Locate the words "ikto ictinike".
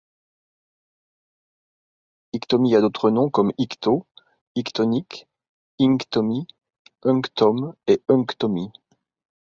3.59-5.27